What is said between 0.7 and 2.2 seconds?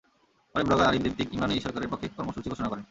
Arif Jebtik Imran H সরকারের পক্ষে